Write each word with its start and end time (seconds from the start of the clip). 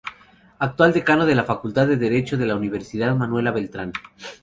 Actual 0.57 0.93
Decano 0.93 1.27
de 1.27 1.35
la 1.35 1.43
Facultad 1.43 1.85
de 1.85 1.95
Derecho 1.95 2.35
de 2.35 2.47
la 2.47 2.55
Universidad 2.55 3.13
Manuela 3.15 3.51
Beltrán. 3.51 3.91